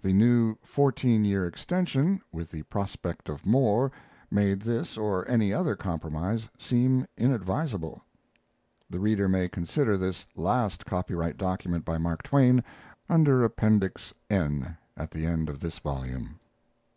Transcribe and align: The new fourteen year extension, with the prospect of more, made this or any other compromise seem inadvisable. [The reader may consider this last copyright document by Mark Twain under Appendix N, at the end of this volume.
The 0.00 0.12
new 0.12 0.54
fourteen 0.62 1.24
year 1.24 1.48
extension, 1.48 2.20
with 2.30 2.48
the 2.52 2.62
prospect 2.62 3.28
of 3.28 3.44
more, 3.44 3.90
made 4.30 4.60
this 4.60 4.96
or 4.96 5.28
any 5.28 5.52
other 5.52 5.74
compromise 5.74 6.48
seem 6.56 7.08
inadvisable. 7.16 8.00
[The 8.88 9.00
reader 9.00 9.28
may 9.28 9.48
consider 9.48 9.96
this 9.98 10.28
last 10.36 10.86
copyright 10.86 11.38
document 11.38 11.84
by 11.84 11.98
Mark 11.98 12.22
Twain 12.22 12.62
under 13.10 13.42
Appendix 13.42 14.14
N, 14.30 14.76
at 14.96 15.10
the 15.10 15.26
end 15.26 15.48
of 15.48 15.58
this 15.58 15.80
volume. 15.80 16.38